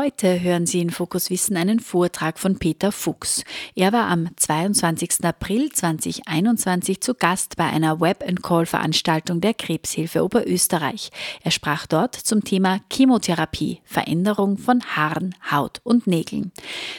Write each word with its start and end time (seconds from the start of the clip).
Heute 0.00 0.40
hören 0.40 0.64
Sie 0.64 0.78
in 0.78 0.90
Fokus 0.90 1.28
Wissen 1.28 1.56
einen 1.56 1.80
Vortrag 1.80 2.38
von 2.38 2.56
Peter 2.60 2.92
Fuchs. 2.92 3.42
Er 3.74 3.92
war 3.92 4.06
am 4.06 4.28
22. 4.36 5.24
April 5.24 5.72
2021 5.72 7.00
zu 7.00 7.14
Gast 7.14 7.56
bei 7.56 7.64
einer 7.64 8.00
Web-and-Call-Veranstaltung 8.00 9.40
der 9.40 9.54
Krebshilfe 9.54 10.22
Oberösterreich. 10.22 11.10
Er 11.42 11.50
sprach 11.50 11.88
dort 11.88 12.14
zum 12.14 12.44
Thema 12.44 12.78
Chemotherapie, 12.92 13.80
Veränderung 13.82 14.56
von 14.56 14.84
Haaren, 14.94 15.34
Haut 15.50 15.80
und 15.82 16.06
Nägeln. 16.06 16.52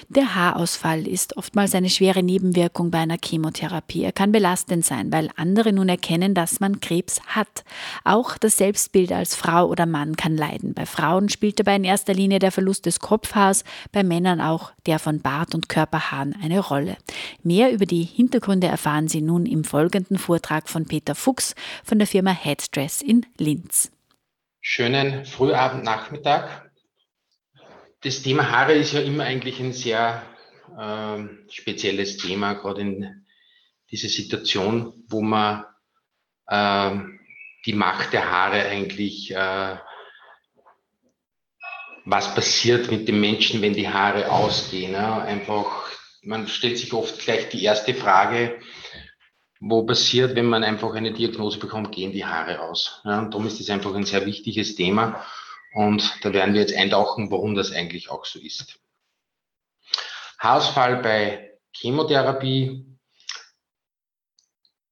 Der 0.10 0.36
Haarausfall 0.36 1.08
ist 1.08 1.38
oftmals 1.38 1.76
eine 1.76 1.90
schwere 1.90 2.22
Nebenwirkung 2.22 2.92
bei 2.92 2.98
einer 3.00 3.18
Chemotherapie. 3.24 4.04
Er 4.04 4.12
kann 4.12 4.34
belastend 4.34 4.84
sein, 4.84 5.10
weil 5.10 5.30
andere 5.38 5.72
nun 5.72 5.88
erkennen, 5.88 6.34
dass 6.34 6.60
man 6.60 6.82
Krebs 6.82 7.22
hat. 7.28 7.64
Auch 8.04 8.38
das 8.38 8.58
Selbstbild 8.58 9.14
als 9.14 9.36
Frau 9.36 9.68
oder 9.68 9.86
Mann 9.86 10.18
kann 10.18 10.36
leiden. 10.36 10.74
Bei 10.74 10.86
Frauen 10.86 11.30
spielt 11.30 11.62
dabei 11.62 11.78
in 11.78 11.86
erster 11.86 12.14
Linie 12.14 12.40
der 12.40 12.52
Verlust 12.52 12.89
des 12.90 13.00
Kopfhaars, 13.00 13.64
bei 13.92 14.04
Männern 14.04 14.42
auch 14.42 14.72
der 14.86 15.00
von 15.00 15.22
Bart 15.22 15.54
und 15.54 15.70
Körperhaaren 15.70 16.36
eine 16.42 16.60
Rolle. 16.60 16.98
Mehr 17.44 17.72
über 17.72 17.86
die 17.86 18.04
Hintergründe 18.04 18.68
erfahren 18.68 19.08
Sie 19.08 19.22
nun 19.22 19.46
im 19.46 19.64
folgenden 19.64 20.18
Vortrag 20.18 20.68
von 20.68 20.86
Peter 20.86 21.14
Fuchs 21.14 21.54
von 21.84 22.00
der 22.00 22.08
Firma 22.08 22.32
Headstress 22.32 23.02
in 23.02 23.26
Linz. 23.38 23.92
Schönen 24.60 25.26
Frühabend-Nachmittag. 25.26 26.72
Das 28.02 28.22
Thema 28.24 28.50
Haare 28.50 28.74
ist 28.74 28.94
ja 28.94 29.02
immer 29.02 29.26
eigentlich 29.26 29.60
ein 29.60 29.74
sehr 29.74 30.24
äh, 30.78 31.18
spezielles 31.52 32.18
Thema, 32.18 32.54
gerade 32.54 32.82
in 32.82 33.26
dieser 33.92 34.10
Situation, 34.10 34.94
wo 35.08 35.22
man 35.22 35.66
äh, 36.48 36.92
die 37.66 37.74
Macht 37.74 38.14
der 38.14 38.32
Haare 38.32 38.64
eigentlich 38.66 39.32
äh, 39.32 39.78
was 42.06 42.34
passiert 42.34 42.92
mit 42.92 43.08
dem 43.08 43.20
Menschen, 43.20 43.62
wenn 43.62 43.74
die 43.74 43.90
Haare 43.90 44.32
ausgehen. 44.32 44.94
Ja? 44.94 45.20
Einfach, 45.20 45.90
man 46.22 46.48
stellt 46.48 46.78
sich 46.78 46.94
oft 46.94 47.20
gleich 47.20 47.50
die 47.50 47.64
erste 47.64 47.94
Frage, 47.94 48.60
wo 49.60 49.84
passiert, 49.86 50.36
wenn 50.36 50.46
man 50.46 50.64
einfach 50.64 50.94
eine 50.94 51.12
Diagnose 51.12 51.60
bekommt, 51.60 51.92
gehen 51.92 52.12
die 52.12 52.26
Haare 52.26 52.62
aus. 52.62 53.02
Ja? 53.06 53.20
Und 53.20 53.34
darum 53.34 53.48
ist 53.48 53.60
das 53.60 53.70
einfach 53.70 53.94
ein 53.94 54.06
sehr 54.06 54.26
wichtiges 54.26 54.76
Thema. 54.76 55.26
Und 55.74 56.18
da 56.24 56.34
werden 56.34 56.54
wir 56.54 56.62
jetzt 56.62 56.76
eintauchen, 56.76 57.30
warum 57.32 57.56
das 57.56 57.72
eigentlich 57.72 58.10
auch 58.10 58.26
so 58.26 58.40
ist. 58.40 58.80
Haarausfall 60.40 61.02
bei 61.02 61.52
Chemotherapie. 61.74 62.86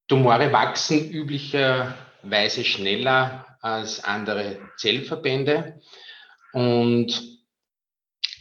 Tumore 0.07 0.51
wachsen 0.51 1.09
üblicherweise 1.09 2.63
schneller 2.63 3.57
als 3.61 4.03
andere 4.03 4.59
Zellverbände. 4.77 5.81
Und 6.57 7.37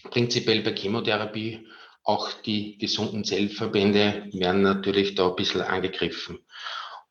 prinzipiell 0.05 0.63
bei 0.63 0.75
Chemotherapie 0.75 1.69
auch 2.03 2.33
die 2.33 2.79
gesunden 2.79 3.25
Zellverbände 3.25 4.31
werden 4.33 4.63
natürlich 4.63 5.15
da 5.17 5.29
ein 5.29 5.37
bisschen 5.37 5.61
angegriffen. 5.61 6.39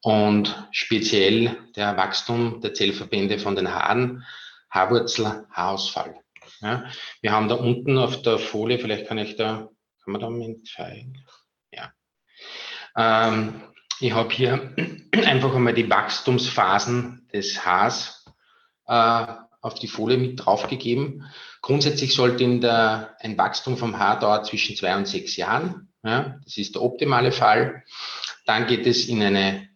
Und 0.02 0.67
speziell 0.72 1.58
der 1.76 1.95
Wachstum 1.95 2.59
der 2.61 2.73
Zellverbände 2.73 3.38
von 3.38 3.55
den 3.55 3.71
Haaren, 3.71 4.26
Haarwurzel, 4.71 5.45
Haarausfall. 5.52 6.16
Ja, 6.61 6.86
wir 7.22 7.32
haben 7.32 7.49
da 7.49 7.55
unten 7.55 7.99
auf 7.99 8.23
der 8.23 8.39
Folie, 8.39 8.80
vielleicht 8.80 9.05
kann 9.08 9.20
ich 9.20 9.36
da, 9.36 9.70
kann 10.04 10.11
man 10.11 10.22
da 10.22 10.32
mitteilen? 10.32 11.23
Ja. 11.72 11.93
Ähm, 12.98 13.61
ich 13.99 14.11
habe 14.11 14.33
hier 14.33 14.76
einfach 15.14 15.54
einmal 15.54 15.76
die 15.76 15.87
Wachstumsphasen 15.87 17.30
des 17.32 17.64
Haars 17.64 18.26
äh, 18.87 19.45
auf 19.65 19.73
die 19.73 19.87
Folie 19.87 20.17
mit 20.17 20.45
draufgegeben. 20.45 21.26
Grundsätzlich 21.61 22.14
sollte 22.14 22.43
in 22.43 22.61
der, 22.61 23.15
ein 23.20 23.36
Wachstum 23.37 23.77
vom 23.77 23.98
Haar 23.98 24.20
dauern 24.20 24.45
zwischen 24.45 24.76
zwei 24.76 24.95
und 24.95 25.08
sechs 25.08 25.36
Jahren. 25.36 25.92
Ja, 26.03 26.39
das 26.43 26.58
ist 26.58 26.76
der 26.76 26.83
optimale 26.83 27.31
Fall. 27.31 27.83
Dann 28.45 28.67
geht 28.67 28.86
es 28.86 29.08
in 29.08 29.23
eine 29.23 29.67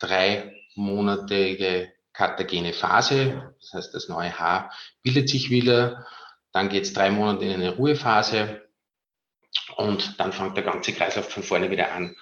dreimonatige 0.00 1.92
katagene 2.14 2.72
Phase. 2.72 3.54
Das 3.60 3.74
heißt, 3.74 3.94
das 3.94 4.08
neue 4.08 4.38
Haar 4.38 4.72
bildet 5.02 5.28
sich 5.28 5.50
wieder. 5.50 6.06
Dann 6.52 6.70
geht 6.70 6.84
es 6.84 6.94
drei 6.94 7.10
Monate 7.10 7.44
in 7.44 7.52
eine 7.52 7.76
Ruhephase. 7.76 8.62
Und 9.76 10.18
dann 10.18 10.32
fängt 10.32 10.56
der 10.56 10.64
ganze 10.64 10.94
Kreislauf 10.94 11.28
von 11.28 11.42
vorne 11.42 11.70
wieder 11.70 11.92
an. 11.92 12.16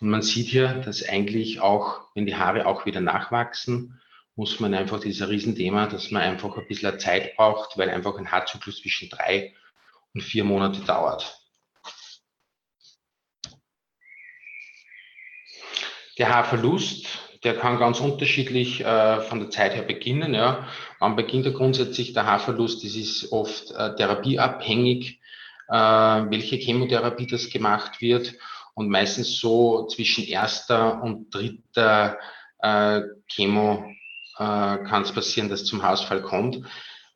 Und 0.00 0.10
man 0.10 0.22
sieht 0.22 0.48
hier, 0.48 0.74
dass 0.84 1.08
eigentlich 1.08 1.60
auch, 1.60 2.00
wenn 2.16 2.26
die 2.26 2.34
Haare 2.34 2.66
auch 2.66 2.84
wieder 2.84 3.00
nachwachsen, 3.00 4.00
muss 4.36 4.58
man 4.60 4.74
einfach 4.74 5.00
dieser 5.00 5.28
Riesenthema, 5.28 5.86
dass 5.86 6.10
man 6.10 6.22
einfach 6.22 6.56
ein 6.56 6.66
bisschen 6.66 6.98
Zeit 6.98 7.36
braucht, 7.36 7.78
weil 7.78 7.90
einfach 7.90 8.16
ein 8.16 8.30
Haarzyklus 8.30 8.80
zwischen 8.80 9.08
drei 9.08 9.54
und 10.12 10.22
vier 10.22 10.44
Monate 10.44 10.80
dauert. 10.80 11.40
Der 16.18 16.32
Haarverlust, 16.32 17.06
der 17.42 17.56
kann 17.56 17.78
ganz 17.78 18.00
unterschiedlich 18.00 18.80
äh, 18.80 19.20
von 19.22 19.40
der 19.40 19.50
Zeit 19.50 19.74
her 19.74 19.82
beginnen. 19.82 20.32
Ja. 20.32 20.68
Wann 21.00 21.16
beginnt 21.16 21.46
er 21.46 21.52
grundsätzlich 21.52 22.12
der 22.12 22.26
Haarverlust? 22.26 22.84
Das 22.84 22.94
ist 22.94 23.32
oft 23.32 23.72
äh, 23.72 23.94
therapieabhängig, 23.96 25.20
äh, 25.68 25.74
welche 25.74 26.56
Chemotherapie 26.56 27.26
das 27.26 27.50
gemacht 27.50 28.00
wird. 28.00 28.34
Und 28.74 28.88
meistens 28.88 29.38
so 29.38 29.86
zwischen 29.86 30.24
erster 30.24 31.02
und 31.02 31.32
dritter 31.34 32.18
äh, 32.60 33.02
Chemo 33.28 33.84
äh, 33.84 34.03
kann 34.36 35.02
es 35.02 35.12
passieren, 35.12 35.48
dass 35.48 35.62
es 35.62 35.66
zum 35.66 35.82
Hausfall 35.82 36.22
kommt. 36.22 36.62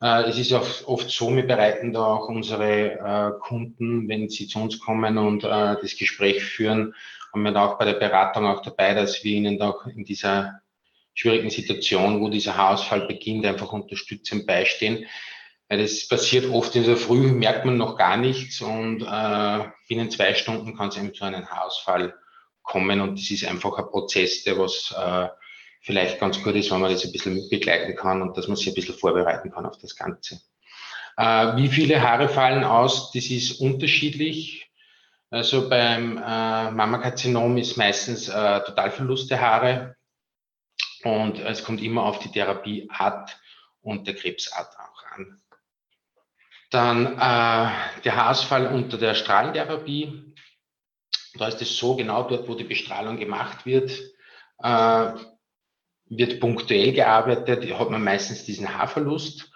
Äh, 0.00 0.24
es 0.24 0.38
ist 0.38 0.52
auch 0.52 0.66
oft 0.86 1.10
so, 1.10 1.34
wir 1.34 1.46
bereiten 1.46 1.92
da 1.92 2.04
auch 2.04 2.28
unsere 2.28 2.92
äh, 2.92 3.38
Kunden, 3.40 4.08
wenn 4.08 4.28
sie 4.28 4.46
zu 4.46 4.60
uns 4.60 4.78
kommen 4.78 5.18
und 5.18 5.42
das 5.42 5.96
Gespräch 5.96 6.44
führen, 6.44 6.94
haben 7.32 7.42
wir 7.42 7.52
da 7.52 7.66
auch 7.66 7.78
bei 7.78 7.84
der 7.84 7.94
Beratung 7.94 8.46
auch 8.46 8.62
dabei, 8.62 8.94
dass 8.94 9.22
wir 9.24 9.32
ihnen 9.32 9.58
da 9.58 9.74
in 9.94 10.04
dieser 10.04 10.60
schwierigen 11.14 11.50
Situation, 11.50 12.20
wo 12.20 12.28
dieser 12.28 12.56
Haarausfall 12.56 13.06
beginnt, 13.06 13.44
einfach 13.44 13.72
unterstützend 13.72 14.46
beistehen. 14.46 15.06
Weil 15.68 15.82
das 15.82 16.08
passiert 16.08 16.48
oft 16.48 16.74
in 16.76 16.84
der 16.84 16.96
Früh, 16.96 17.32
merkt 17.32 17.64
man 17.64 17.76
noch 17.76 17.98
gar 17.98 18.16
nichts 18.16 18.60
und 18.60 19.02
äh, 19.02 19.64
binnen 19.88 20.10
zwei 20.10 20.34
Stunden 20.34 20.76
kann 20.76 20.88
es 20.88 20.96
eben 20.96 21.12
zu 21.12 21.24
einem 21.24 21.46
Haarausfall 21.46 22.14
kommen 22.62 23.00
und 23.00 23.18
das 23.18 23.30
ist 23.30 23.44
einfach 23.44 23.76
ein 23.78 23.86
Prozess, 23.86 24.44
der 24.44 24.58
was 24.58 24.94
äh, 24.96 25.28
vielleicht 25.81 26.21
ganz 26.21 26.43
gut 26.43 26.55
ist, 26.55 26.71
wenn 26.71 26.81
man 26.81 26.91
das 26.91 27.05
ein 27.05 27.12
bisschen 27.12 27.34
mitbegleiten 27.34 27.97
kann 27.97 28.22
und 28.22 28.37
dass 28.37 28.49
man 28.49 28.56
sich 28.56 28.69
ein 28.69 28.75
bisschen 28.75 28.94
vorbereiten 28.94 29.50
kann 29.50 29.66
auf 29.66 29.78
das 29.78 29.97
Ganze. 29.97 30.41
Äh, 31.16 31.56
wie 31.56 31.69
viele 31.69 32.00
Haare 32.03 32.28
fallen 32.28 32.65
aus? 32.65 33.11
Das 33.12 33.27
ist 33.27 33.61
unterschiedlich. 33.61 34.71
Also 35.31 35.69
beim 35.69 36.16
äh, 36.16 36.71
Mammakarzinom 36.71 37.59
ist 37.59 37.77
meistens 37.77 38.28
äh, 38.28 38.61
Totalverlust 38.61 39.31
der 39.31 39.41
Haare 39.41 39.97
und 41.03 41.39
es 41.39 41.65
kommt 41.65 41.83
immer 41.83 42.05
auf 42.05 42.19
die 42.19 42.31
Therapieart 42.31 43.39
und 43.83 44.06
der 44.06 44.15
Krebsart 44.15 44.75
auch 44.78 45.05
an. 45.16 45.41
Dann 46.71 47.06
äh, 47.06 48.03
der 48.05 48.16
Haarausfall 48.16 48.69
unter 48.69 48.99
der 48.99 49.15
Strahlentherapie. 49.15 50.34
Da 51.34 51.48
ist 51.48 51.63
es 51.63 51.77
so, 51.77 51.97
genau 51.97 52.24
dort, 52.24 52.48
wo 52.48 52.54
die 52.54 52.65
Bestrahlung 52.65 53.16
gemacht 53.16 53.65
wird, 53.65 53.91
äh, 54.63 55.13
wird 56.10 56.41
punktuell 56.41 56.93
gearbeitet, 56.93 57.78
hat 57.78 57.91
man 57.91 58.03
meistens 58.03 58.45
diesen 58.45 58.77
Haarverlust. 58.77 59.51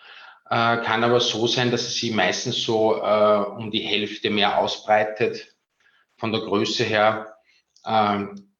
Äh, 0.50 0.78
kann 0.78 1.02
aber 1.02 1.20
so 1.20 1.46
sein, 1.46 1.70
dass 1.70 1.82
es 1.82 1.96
sich 1.96 2.12
meistens 2.12 2.62
so 2.62 2.96
äh, 3.02 3.44
um 3.56 3.70
die 3.70 3.80
Hälfte 3.80 4.28
mehr 4.30 4.58
ausbreitet 4.58 5.56
von 6.16 6.32
der 6.32 6.42
Größe 6.42 6.84
her. 6.84 7.36
Ähm, 7.86 8.52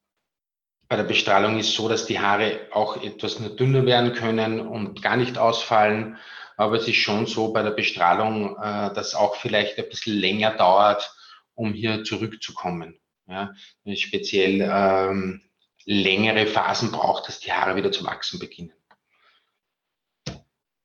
bei 0.88 0.96
der 0.96 1.04
Bestrahlung 1.04 1.58
ist 1.58 1.74
so, 1.74 1.88
dass 1.88 2.06
die 2.06 2.20
Haare 2.20 2.60
auch 2.72 3.02
etwas 3.02 3.40
nur 3.40 3.56
dünner 3.56 3.84
werden 3.86 4.14
können 4.14 4.60
und 4.60 5.02
gar 5.02 5.16
nicht 5.16 5.38
ausfallen. 5.38 6.16
Aber 6.56 6.76
es 6.76 6.88
ist 6.88 6.96
schon 6.96 7.26
so 7.26 7.52
bei 7.52 7.62
der 7.62 7.70
Bestrahlung, 7.70 8.56
äh, 8.56 8.92
dass 8.94 9.14
auch 9.14 9.36
vielleicht 9.36 9.78
ein 9.78 9.88
bisschen 9.88 10.18
länger 10.18 10.52
dauert, 10.52 11.14
um 11.54 11.72
hier 11.72 12.04
zurückzukommen. 12.04 12.98
Ja, 13.26 13.54
speziell 13.94 14.60
ähm, 14.60 15.42
längere 15.84 16.46
Phasen 16.46 16.92
braucht, 16.92 17.28
dass 17.28 17.40
die 17.40 17.52
Haare 17.52 17.76
wieder 17.76 17.92
zu 17.92 18.04
wachsen 18.04 18.38
beginnen. 18.38 18.72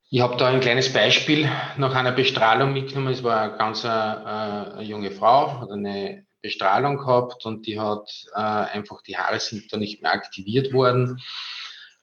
Ich 0.10 0.22
habe 0.22 0.38
da 0.38 0.48
ein 0.48 0.62
kleines 0.62 0.94
Beispiel 0.94 1.52
nach 1.76 1.94
einer 1.94 2.14
Bestrahlung 2.14 2.72
mitgenommen. 2.72 3.12
Es 3.12 3.24
war 3.24 3.42
eine 3.42 3.58
ganz 3.58 3.84
äh, 3.84 3.88
eine 3.90 4.84
junge 4.84 5.12
Frau, 5.12 5.60
hat 5.60 5.70
eine 5.70 6.26
Bestrahlung 6.42 6.98
gehabt 6.98 7.46
und 7.46 7.68
die 7.68 7.78
hat 7.80 8.10
äh, 8.34 8.40
einfach, 8.40 9.02
die 9.02 9.18
Haare 9.18 9.40
sind 9.42 9.72
da 9.72 9.78
nicht 9.78 10.02
mehr 10.02 10.14
aktiviert 10.14 10.72
worden. 10.72 11.22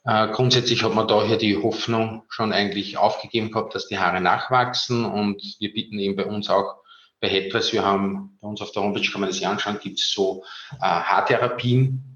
Äh, 0.04 0.28
grundsätzlich 0.28 0.82
hat 0.82 0.94
man 0.94 1.08
daher 1.08 1.38
die 1.38 1.56
Hoffnung 1.56 2.24
schon 2.28 2.52
eigentlich 2.52 2.98
aufgegeben 2.98 3.50
gehabt, 3.50 3.74
dass 3.74 3.86
die 3.86 3.98
Haare 3.98 4.20
nachwachsen 4.20 5.06
und 5.06 5.42
wir 5.58 5.72
bieten 5.72 5.98
eben 5.98 6.16
bei 6.16 6.26
uns 6.26 6.50
auch 6.50 6.76
bei 7.20 7.28
Headpress, 7.30 7.72
wir 7.72 7.86
haben 7.86 8.36
bei 8.42 8.48
uns 8.48 8.60
auf 8.60 8.72
der 8.72 8.82
Homepage, 8.82 9.10
kann 9.10 9.22
man 9.22 9.30
das 9.30 9.40
ja 9.40 9.50
anschauen, 9.50 9.78
gibt 9.80 9.98
es 9.98 10.12
so 10.12 10.44
äh, 10.74 10.84
Haartherapien. 10.84 12.13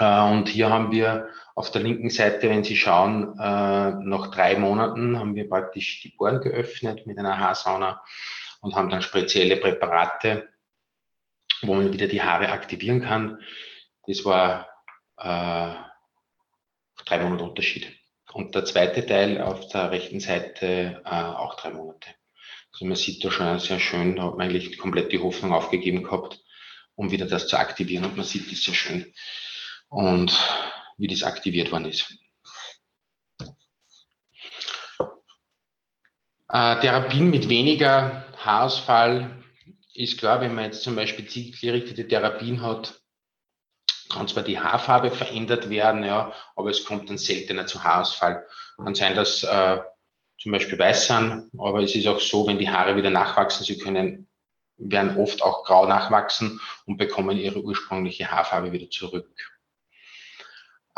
Äh, 0.00 0.22
und 0.32 0.48
hier 0.48 0.70
haben 0.70 0.90
wir 0.90 1.28
auf 1.54 1.70
der 1.70 1.82
linken 1.82 2.10
Seite, 2.10 2.48
wenn 2.48 2.64
Sie 2.64 2.76
schauen, 2.76 3.38
äh, 3.38 3.92
nach 4.02 4.30
drei 4.32 4.56
Monaten 4.56 5.18
haben 5.18 5.34
wir 5.34 5.48
praktisch 5.48 6.00
die 6.02 6.08
Poren 6.08 6.40
geöffnet 6.40 7.06
mit 7.06 7.18
einer 7.18 7.38
Haarsauna 7.38 8.02
und 8.60 8.74
haben 8.74 8.88
dann 8.88 9.02
spezielle 9.02 9.56
Präparate, 9.56 10.48
wo 11.62 11.74
man 11.74 11.92
wieder 11.92 12.08
die 12.08 12.22
Haare 12.22 12.48
aktivieren 12.50 13.02
kann. 13.02 13.40
Das 14.06 14.24
war 14.24 14.68
äh, 15.18 15.74
drei 17.04 17.18
Monate 17.22 17.44
Unterschied. 17.44 17.92
Und 18.32 18.54
der 18.54 18.64
zweite 18.64 19.04
Teil 19.04 19.42
auf 19.42 19.68
der 19.68 19.90
rechten 19.90 20.20
Seite 20.20 21.02
äh, 21.04 21.10
auch 21.10 21.56
drei 21.56 21.70
Monate. 21.70 22.08
Also 22.72 22.86
man 22.86 22.96
sieht 22.96 23.24
da 23.24 23.30
schon 23.30 23.58
sehr 23.58 23.80
schön, 23.80 24.16
da 24.16 24.24
hat 24.24 24.38
man 24.38 24.48
eigentlich 24.48 24.78
komplett 24.78 25.12
die 25.12 25.18
Hoffnung 25.18 25.52
aufgegeben 25.52 26.04
gehabt, 26.04 26.40
um 26.94 27.10
wieder 27.10 27.26
das 27.26 27.48
zu 27.48 27.58
aktivieren. 27.58 28.04
Und 28.04 28.16
man 28.16 28.24
sieht 28.24 28.50
das 28.50 28.62
sehr 28.62 28.74
schön. 28.74 29.12
Und 29.90 30.32
wie 30.96 31.08
das 31.08 31.22
aktiviert 31.22 31.72
worden 31.72 31.86
ist. 31.86 32.14
Äh, 36.48 36.80
Therapien 36.80 37.30
mit 37.30 37.48
weniger 37.48 38.24
Haarausfall 38.38 39.42
ist 39.94 40.18
klar, 40.18 40.40
wenn 40.40 40.54
man 40.54 40.64
jetzt 40.64 40.82
zum 40.82 40.96
Beispiel 40.96 41.28
zielgerichtete 41.28 42.08
Therapien 42.08 42.62
hat, 42.62 43.00
kann 44.08 44.26
zwar 44.26 44.42
die 44.42 44.58
Haarfarbe 44.58 45.10
verändert 45.10 45.70
werden, 45.70 46.02
ja, 46.02 46.32
aber 46.56 46.70
es 46.70 46.84
kommt 46.84 47.08
dann 47.08 47.18
seltener 47.18 47.66
zu 47.66 47.84
Haarausfall. 47.84 48.46
Kann 48.76 48.94
sein, 48.94 49.14
dass 49.14 49.44
äh, 49.44 49.78
zum 50.38 50.52
Beispiel 50.52 50.78
weiß 50.78 51.06
sind, 51.06 51.50
aber 51.58 51.82
es 51.82 51.94
ist 51.94 52.06
auch 52.06 52.18
so, 52.18 52.46
wenn 52.46 52.58
die 52.58 52.70
Haare 52.70 52.96
wieder 52.96 53.10
nachwachsen, 53.10 53.64
sie 53.64 53.78
können, 53.78 54.28
werden 54.76 55.16
oft 55.18 55.42
auch 55.42 55.64
grau 55.64 55.86
nachwachsen 55.86 56.60
und 56.86 56.96
bekommen 56.96 57.38
ihre 57.38 57.62
ursprüngliche 57.62 58.30
Haarfarbe 58.30 58.72
wieder 58.72 58.90
zurück. 58.90 59.30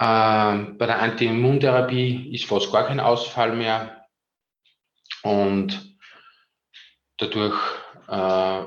Ähm, 0.04 0.78
bei 0.78 0.86
der 0.86 1.00
Anti-Immuntherapie 1.00 2.34
ist 2.34 2.46
fast 2.46 2.72
gar 2.72 2.88
kein 2.88 2.98
Ausfall 2.98 3.54
mehr 3.54 4.04
und 5.22 5.96
dadurch 7.18 7.54
äh, 8.08 8.64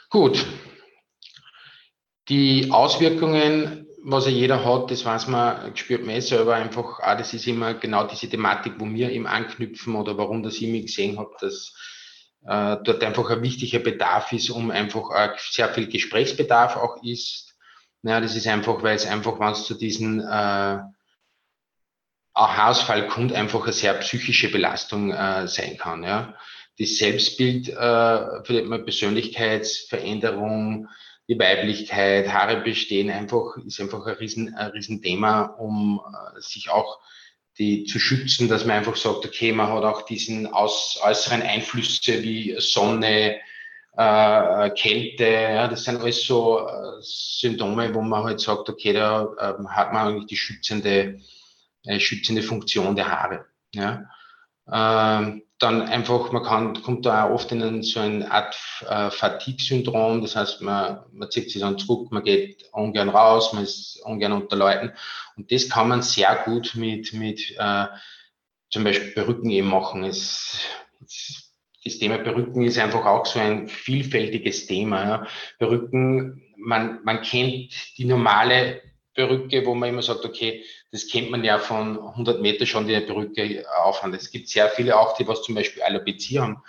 Gut. 0.08 0.46
Die 2.30 2.70
Auswirkungen 2.70 3.86
was 4.06 4.26
ja 4.26 4.32
jeder 4.32 4.64
hat, 4.64 4.90
das 4.90 5.04
weiß 5.04 5.28
man, 5.28 5.74
spürt 5.76 6.04
man 6.04 6.16
eh 6.16 6.20
selber 6.20 6.54
einfach, 6.54 7.00
ah, 7.00 7.14
das 7.14 7.32
ist 7.32 7.46
immer 7.46 7.72
genau 7.72 8.06
diese 8.06 8.28
Thematik, 8.28 8.74
wo 8.78 8.84
wir 8.86 9.10
eben 9.10 9.26
anknüpfen 9.26 9.96
oder 9.96 10.18
warum 10.18 10.42
das 10.42 10.56
ich 10.56 10.68
mich 10.68 10.86
gesehen 10.86 11.18
habe, 11.18 11.30
dass 11.40 11.72
äh, 12.46 12.76
dort 12.84 13.02
einfach 13.02 13.30
ein 13.30 13.42
wichtiger 13.42 13.78
Bedarf 13.78 14.30
ist, 14.32 14.50
um 14.50 14.70
einfach 14.70 15.10
äh, 15.10 15.30
sehr 15.38 15.70
viel 15.70 15.88
Gesprächsbedarf 15.88 16.76
auch 16.76 17.02
ist. 17.02 17.54
Naja, 18.02 18.20
das 18.20 18.36
ist 18.36 18.46
einfach, 18.46 18.82
weil 18.82 18.96
es 18.96 19.06
einfach, 19.06 19.40
wenn 19.40 19.52
es 19.52 19.64
zu 19.64 19.72
diesen 19.72 20.20
äh, 20.20 20.80
Haarausfall 22.34 23.08
kommt, 23.08 23.32
einfach 23.32 23.62
eine 23.62 23.72
sehr 23.72 23.94
psychische 23.94 24.50
Belastung 24.50 25.12
äh, 25.12 25.48
sein 25.48 25.78
kann. 25.78 26.04
Ja. 26.04 26.34
Das 26.78 26.98
Selbstbild, 26.98 27.70
äh, 27.70 28.42
vielleicht 28.44 28.66
mal 28.66 28.82
Persönlichkeitsveränderung, 28.82 30.88
die 31.28 31.38
Weiblichkeit, 31.38 32.32
Haare 32.32 32.60
bestehen 32.60 33.10
einfach, 33.10 33.56
ist 33.66 33.80
einfach 33.80 34.06
ein, 34.06 34.14
Riesen, 34.14 34.54
ein 34.54 34.70
Riesenthema, 34.70 35.42
um 35.42 36.00
äh, 36.06 36.40
sich 36.40 36.70
auch 36.70 37.00
die 37.58 37.84
zu 37.84 37.98
schützen, 37.98 38.48
dass 38.48 38.64
man 38.64 38.78
einfach 38.78 38.96
sagt, 38.96 39.24
okay, 39.24 39.52
man 39.52 39.68
hat 39.68 39.84
auch 39.84 40.02
diesen 40.02 40.46
aus, 40.46 40.98
äußeren 41.02 41.42
Einflüsse 41.42 42.22
wie 42.22 42.56
Sonne, 42.58 43.36
äh, 43.96 44.70
Kälte, 44.70 45.24
ja, 45.24 45.68
das 45.68 45.84
sind 45.84 46.00
alles 46.00 46.24
so 46.24 46.66
äh, 46.66 47.00
Symptome, 47.00 47.94
wo 47.94 48.00
man 48.00 48.24
halt 48.24 48.40
sagt, 48.40 48.68
okay, 48.68 48.92
da 48.92 49.28
äh, 49.38 49.64
hat 49.68 49.92
man 49.92 50.08
eigentlich 50.08 50.26
die 50.26 50.36
schützende, 50.36 51.20
äh, 51.84 52.00
schützende 52.00 52.42
Funktion 52.42 52.96
der 52.96 53.08
Haare. 53.08 53.46
Ja. 53.72 54.04
Ähm, 54.70 55.43
dann 55.58 55.82
einfach, 55.82 56.32
man 56.32 56.42
kann, 56.42 56.82
kommt 56.82 57.06
da 57.06 57.24
auch 57.24 57.30
oft 57.30 57.52
in 57.52 57.62
einen, 57.62 57.82
so 57.82 58.00
eine 58.00 58.30
Art 58.30 58.56
äh, 58.88 59.10
Fatigue-Syndrom. 59.10 60.20
Das 60.20 60.36
heißt, 60.36 60.60
man, 60.62 61.04
man 61.12 61.30
zieht 61.30 61.50
sich 61.50 61.60
dann 61.60 61.78
zurück, 61.78 62.10
man 62.10 62.24
geht 62.24 62.68
ungern 62.72 63.08
raus, 63.08 63.52
man 63.52 63.62
ist 63.62 64.00
ungern 64.04 64.32
unter 64.32 64.56
Leuten. 64.56 64.92
Und 65.36 65.52
das 65.52 65.68
kann 65.68 65.88
man 65.88 66.02
sehr 66.02 66.42
gut 66.44 66.74
mit, 66.74 67.12
mit 67.12 67.54
äh, 67.58 67.86
zum 68.70 68.84
Beispiel 68.84 69.12
Perücken 69.12 69.50
eben 69.50 69.68
machen. 69.68 70.02
Es, 70.04 70.58
es, 71.04 71.52
das 71.84 71.98
Thema 71.98 72.18
Perücken 72.18 72.64
ist 72.64 72.78
einfach 72.78 73.04
auch 73.04 73.26
so 73.26 73.38
ein 73.38 73.68
vielfältiges 73.68 74.66
Thema. 74.66 75.04
Ja. 75.04 75.26
Perücken, 75.58 76.42
man, 76.56 77.00
man 77.04 77.22
kennt 77.22 77.72
die 77.98 78.06
normale 78.06 78.80
Perücke, 79.14 79.64
wo 79.64 79.74
man 79.74 79.88
immer 79.88 80.02
sagt, 80.02 80.24
okay, 80.24 80.64
das 80.90 81.08
kennt 81.08 81.30
man 81.30 81.44
ja 81.44 81.58
von 81.58 81.98
100 81.98 82.40
Meter 82.40 82.66
schon, 82.66 82.86
die 82.86 82.94
eine 82.94 83.06
Perücke 83.06 83.64
aufhand. 83.82 84.14
Es 84.14 84.30
gibt 84.30 84.48
sehr 84.48 84.68
viele 84.68 84.98
auch, 84.98 85.16
die 85.16 85.26
was 85.26 85.42
zum 85.42 85.54
Beispiel 85.54 85.82
Alopecia 85.82 86.42
haben, 86.42 86.62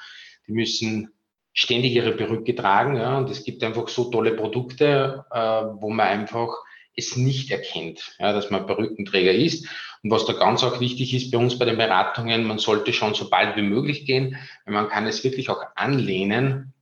die 0.47 0.53
müssen 0.53 1.11
ständig 1.53 1.93
ihre 1.93 2.11
Perücke 2.11 2.55
tragen. 2.55 2.97
Ja, 2.97 3.17
und 3.17 3.29
es 3.29 3.43
gibt 3.43 3.63
einfach 3.63 3.87
so 3.87 4.11
tolle 4.11 4.33
Produkte, 4.33 5.25
äh, 5.31 5.37
wo 5.81 5.89
man 5.89 6.07
einfach 6.07 6.53
es 6.95 7.17
nicht 7.17 7.51
erkennt, 7.51 8.15
ja, 8.19 8.31
dass 8.31 8.51
man 8.51 8.67
Perückenträger 8.67 9.33
ist. 9.33 9.67
Und 10.03 10.11
was 10.11 10.25
da 10.25 10.33
ganz 10.33 10.63
auch 10.63 10.79
wichtig 10.79 11.13
ist 11.13 11.31
bei 11.31 11.37
uns 11.37 11.57
bei 11.57 11.65
den 11.65 11.77
Beratungen, 11.77 12.45
man 12.45 12.59
sollte 12.59 12.93
schon 12.93 13.15
so 13.15 13.29
bald 13.29 13.57
wie 13.57 13.63
möglich 13.63 14.05
gehen, 14.05 14.37
weil 14.65 14.73
man 14.75 14.87
kann 14.87 15.07
es 15.07 15.23
wirklich 15.23 15.49
auch 15.49 15.61
anlehnen, 15.75 16.73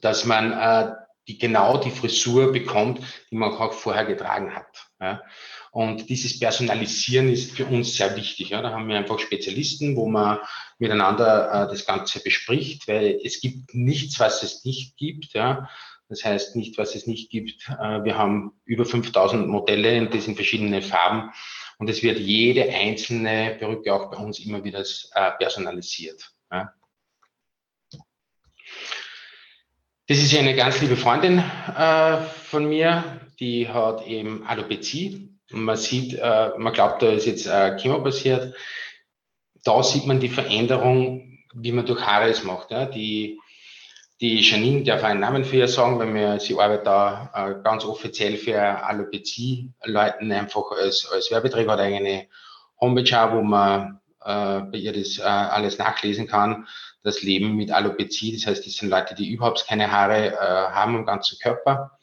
dass 0.00 0.24
man 0.24 0.52
äh, 0.52 0.92
die 1.28 1.38
genau 1.38 1.78
die 1.78 1.90
Frisur 1.90 2.52
bekommt, 2.52 3.00
die 3.30 3.36
man 3.36 3.52
auch 3.52 3.72
vorher 3.72 4.04
getragen 4.04 4.54
hat. 4.54 4.88
Ja. 5.00 5.22
Und 5.70 6.10
dieses 6.10 6.38
Personalisieren 6.38 7.28
ist 7.30 7.52
für 7.52 7.66
uns 7.66 7.94
sehr 7.94 8.14
wichtig. 8.16 8.50
Ja. 8.50 8.60
Da 8.60 8.70
haben 8.70 8.88
wir 8.88 8.96
einfach 8.96 9.18
Spezialisten, 9.18 9.96
wo 9.96 10.08
man 10.08 10.38
miteinander 10.78 11.64
äh, 11.64 11.68
das 11.68 11.86
Ganze 11.86 12.22
bespricht, 12.22 12.88
weil 12.88 13.20
es 13.24 13.40
gibt 13.40 13.74
nichts, 13.74 14.20
was 14.20 14.42
es 14.42 14.64
nicht 14.64 14.96
gibt. 14.96 15.32
Ja. 15.34 15.68
Das 16.08 16.24
heißt 16.24 16.56
nicht, 16.56 16.76
was 16.76 16.94
es 16.94 17.06
nicht 17.06 17.30
gibt. 17.30 17.68
Äh, 17.68 18.04
wir 18.04 18.18
haben 18.18 18.52
über 18.64 18.84
5000 18.84 19.48
Modelle 19.48 19.96
in 19.96 20.10
verschiedenen 20.10 20.82
Farben. 20.82 21.30
Und 21.78 21.88
es 21.88 22.02
wird 22.02 22.18
jede 22.18 22.68
einzelne 22.68 23.56
Perücke 23.58 23.94
auch 23.94 24.10
bei 24.10 24.18
uns 24.18 24.38
immer 24.40 24.62
wieder 24.62 24.84
äh, 25.14 25.30
personalisiert. 25.38 26.32
Ja. 26.50 26.74
Das 30.12 30.22
ist 30.22 30.36
eine 30.36 30.54
ganz 30.54 30.78
liebe 30.82 30.94
Freundin 30.98 31.38
äh, 31.38 32.18
von 32.18 32.66
mir, 32.66 33.18
die 33.40 33.66
hat 33.66 34.06
eben 34.06 34.46
Alopecia. 34.46 35.18
man 35.52 35.78
sieht, 35.78 36.18
äh, 36.18 36.50
man 36.58 36.74
glaubt, 36.74 37.00
da 37.00 37.12
ist 37.12 37.24
jetzt 37.24 37.46
äh, 37.46 37.78
Chemo 37.78 38.02
passiert. 38.02 38.54
Da 39.64 39.82
sieht 39.82 40.06
man 40.06 40.20
die 40.20 40.28
Veränderung, 40.28 41.38
wie 41.54 41.72
man 41.72 41.86
durch 41.86 42.04
Haare 42.04 42.28
es 42.28 42.44
macht. 42.44 42.72
Ja. 42.72 42.84
Die, 42.84 43.40
die 44.20 44.40
Janine 44.40 44.82
darf 44.82 45.02
einen 45.02 45.20
Namen 45.20 45.46
für 45.46 45.56
ihr 45.56 45.68
sagen, 45.68 45.98
weil 45.98 46.12
wir, 46.12 46.38
sie 46.40 46.60
arbeitet 46.60 46.88
da 46.88 47.30
äh, 47.34 47.62
ganz 47.64 47.86
offiziell 47.86 48.36
für 48.36 48.60
Alopecia-Leuten 48.60 50.30
einfach 50.30 50.72
als, 50.72 51.10
als 51.10 51.30
Werbeträger, 51.30 51.72
hat 51.72 51.80
eine 51.80 52.26
Homepage 52.78 53.30
wo 53.32 53.40
man 53.40 54.01
bei 54.24 54.78
ihr 54.78 54.92
das 54.92 55.18
äh, 55.18 55.22
alles 55.22 55.78
nachlesen 55.78 56.26
kann 56.26 56.66
das 57.02 57.22
Leben 57.22 57.56
mit 57.56 57.70
Alopecia. 57.70 58.32
Das 58.34 58.46
heißt, 58.46 58.66
das 58.66 58.74
sind 58.74 58.88
Leute, 58.88 59.14
die 59.14 59.30
überhaupt 59.30 59.66
keine 59.66 59.90
Haare 59.90 60.32
äh, 60.32 60.36
haben 60.36 60.96
am 60.96 61.06
ganzen 61.06 61.38
Körper. 61.38 61.98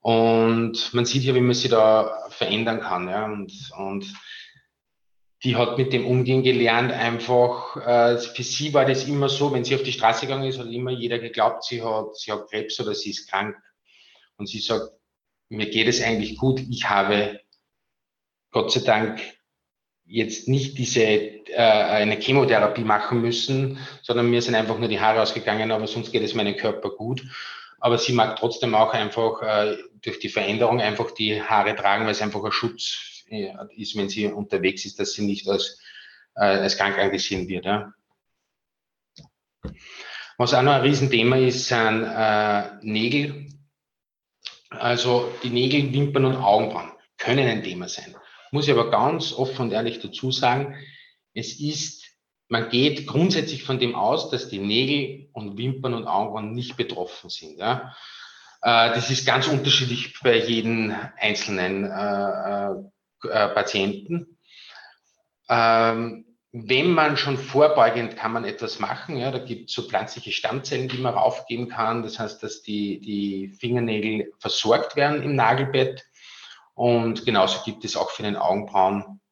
Und 0.00 0.94
man 0.94 1.04
sieht 1.04 1.22
hier, 1.22 1.34
wie 1.34 1.40
man 1.40 1.54
sie 1.54 1.68
da 1.68 2.28
verändern 2.28 2.80
kann. 2.80 3.08
Ja? 3.08 3.24
Und, 3.24 3.52
und 3.76 4.12
die 5.42 5.56
hat 5.56 5.78
mit 5.78 5.92
dem 5.92 6.06
Umgehen 6.06 6.42
gelernt, 6.42 6.92
einfach, 6.92 7.76
äh, 7.76 8.18
für 8.18 8.42
sie 8.42 8.72
war 8.72 8.84
das 8.84 9.04
immer 9.04 9.28
so, 9.28 9.52
wenn 9.52 9.64
sie 9.64 9.74
auf 9.74 9.82
die 9.82 9.92
Straße 9.92 10.26
gegangen 10.26 10.48
ist, 10.48 10.58
hat 10.58 10.66
immer 10.66 10.90
jeder 10.90 11.18
geglaubt, 11.18 11.64
sie 11.64 11.82
hat, 11.82 12.16
sie 12.16 12.32
hat 12.32 12.48
Krebs 12.48 12.78
oder 12.80 12.94
sie 12.94 13.10
ist 13.10 13.28
krank. 13.28 13.56
Und 14.36 14.48
sie 14.48 14.60
sagt, 14.60 14.90
mir 15.48 15.68
geht 15.68 15.88
es 15.88 16.02
eigentlich 16.02 16.36
gut, 16.36 16.60
ich 16.68 16.88
habe 16.88 17.40
Gott 18.50 18.72
sei 18.72 18.80
Dank 18.80 19.20
jetzt 20.06 20.48
nicht 20.48 20.78
diese 20.78 21.02
äh, 21.02 21.56
eine 21.56 22.16
Chemotherapie 22.16 22.84
machen 22.84 23.20
müssen, 23.20 23.78
sondern 24.02 24.30
mir 24.30 24.40
sind 24.42 24.54
einfach 24.54 24.78
nur 24.78 24.88
die 24.88 25.00
Haare 25.00 25.22
ausgegangen, 25.22 25.70
aber 25.70 25.86
sonst 25.86 26.12
geht 26.12 26.22
es 26.22 26.34
meinem 26.34 26.56
Körper 26.56 26.90
gut. 26.90 27.22
Aber 27.78 27.98
sie 27.98 28.12
mag 28.12 28.36
trotzdem 28.36 28.74
auch 28.74 28.92
einfach 28.94 29.42
äh, 29.42 29.76
durch 30.02 30.18
die 30.18 30.28
Veränderung 30.28 30.80
einfach 30.80 31.10
die 31.10 31.42
Haare 31.42 31.74
tragen, 31.76 32.04
weil 32.04 32.12
es 32.12 32.22
einfach 32.22 32.42
ein 32.42 32.52
Schutz 32.52 33.24
äh, 33.28 33.52
ist, 33.76 33.96
wenn 33.96 34.08
sie 34.08 34.26
unterwegs 34.26 34.84
ist, 34.84 34.98
dass 34.98 35.12
sie 35.12 35.26
nicht 35.26 35.48
als, 35.48 35.78
äh, 36.36 36.44
als 36.44 36.76
krank 36.76 36.98
angesehen 36.98 37.48
wird. 37.48 37.64
Ja. 37.64 37.92
Was 40.38 40.54
auch 40.54 40.62
noch 40.62 40.72
ein 40.72 40.82
Riesenthema 40.82 41.36
ist, 41.36 41.66
sind 41.66 42.04
äh, 42.04 42.62
Nägel. 42.82 43.48
Also 44.70 45.32
die 45.42 45.50
Nägel, 45.50 45.92
Wimpern 45.92 46.26
und 46.26 46.36
Augenbrauen 46.36 46.92
können 47.18 47.48
ein 47.48 47.62
Thema 47.62 47.88
sein. 47.88 48.14
Muss 48.52 48.66
ich 48.66 48.72
aber 48.72 48.90
ganz 48.90 49.32
offen 49.32 49.62
und 49.62 49.72
ehrlich 49.72 50.00
dazu 50.00 50.30
sagen, 50.30 50.76
es 51.34 51.60
ist, 51.60 52.04
man 52.48 52.68
geht 52.70 53.06
grundsätzlich 53.06 53.64
von 53.64 53.78
dem 53.78 53.94
aus, 53.94 54.30
dass 54.30 54.48
die 54.48 54.58
Nägel 54.58 55.28
und 55.32 55.58
Wimpern 55.58 55.94
und 55.94 56.06
Augenbrauen 56.06 56.52
nicht 56.52 56.76
betroffen 56.76 57.30
sind. 57.30 57.58
Ja. 57.58 57.94
Äh, 58.62 58.94
das 58.94 59.10
ist 59.10 59.26
ganz 59.26 59.48
unterschiedlich 59.48 60.18
bei 60.22 60.36
jedem 60.36 60.94
einzelnen 61.18 61.84
äh, 61.84 62.70
äh, 63.28 63.48
Patienten. 63.48 64.38
Ähm, 65.48 66.24
wenn 66.52 66.90
man 66.90 67.18
schon 67.18 67.36
vorbeugend 67.36 68.16
kann 68.16 68.32
man 68.32 68.44
etwas 68.44 68.78
machen, 68.78 69.18
ja, 69.18 69.30
da 69.30 69.38
gibt 69.38 69.68
es 69.68 69.74
so 69.74 69.82
pflanzliche 69.82 70.32
Stammzellen, 70.32 70.88
die 70.88 70.96
man 70.96 71.12
raufgeben 71.12 71.68
kann. 71.68 72.02
Das 72.02 72.18
heißt, 72.18 72.42
dass 72.42 72.62
die, 72.62 72.98
die 73.00 73.48
Fingernägel 73.58 74.32
versorgt 74.38 74.96
werden 74.96 75.22
im 75.22 75.34
Nagelbett. 75.34 76.06
Und 76.76 77.24
genauso 77.24 77.64
gibt 77.64 77.86
es 77.86 77.96
auch 77.96 78.10
für 78.10 78.22
den 78.22 78.36
Augenbrauen 78.36 79.22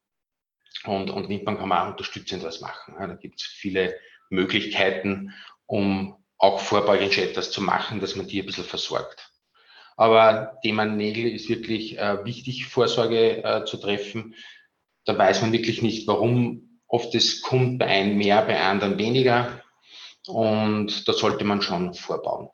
und, 0.83 1.11
und 1.11 1.29
Wimpern 1.29 1.59
kann 1.59 1.69
man 1.69 1.77
auch 1.83 1.91
unterstützend 1.91 2.43
was 2.43 2.59
machen. 2.59 2.95
Ja, 2.99 3.05
da 3.05 3.13
gibt 3.13 3.39
es 3.39 3.45
viele 3.45 3.95
Möglichkeiten, 4.31 5.31
um 5.67 6.15
auch 6.39 6.59
vorbeugend 6.59 7.15
etwas 7.19 7.51
zu 7.51 7.61
machen, 7.61 7.99
dass 7.99 8.15
man 8.15 8.27
die 8.27 8.41
ein 8.41 8.47
bisschen 8.47 8.63
versorgt. 8.63 9.31
Aber 9.95 10.57
Thema 10.63 10.85
Nägel 10.85 11.31
ist 11.31 11.47
wirklich 11.47 11.99
äh, 11.99 12.25
wichtig, 12.25 12.65
Vorsorge 12.65 13.43
äh, 13.43 13.63
zu 13.65 13.77
treffen. 13.77 14.33
Da 15.05 15.15
weiß 15.15 15.43
man 15.43 15.53
wirklich 15.53 15.83
nicht, 15.83 16.07
warum 16.07 16.81
oft 16.87 17.13
es 17.13 17.41
kommt 17.41 17.77
bei 17.77 17.85
einem 17.85 18.17
mehr, 18.17 18.41
bei 18.41 18.59
anderen 18.59 18.97
weniger. 18.97 19.61
Und 20.25 21.07
da 21.07 21.13
sollte 21.13 21.45
man 21.45 21.61
schon 21.61 21.93
vorbauen. 21.93 22.49